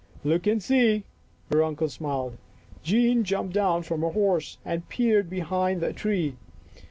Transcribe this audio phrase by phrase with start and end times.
[0.23, 1.03] "Look and see,"
[1.51, 2.37] her uncle smiled.
[2.81, 6.37] Jean jumped down from her horse and peered behind the tree.